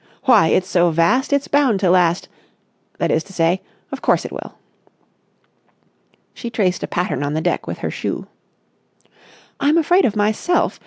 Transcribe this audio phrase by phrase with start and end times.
[0.23, 2.27] why, it's so vast, it's bound to last...
[2.97, 3.61] that is to say,
[3.91, 4.57] of course it will."
[6.33, 8.25] She traced a pattern on the deck with her shoe.
[9.59, 10.79] "I'm afraid of myself.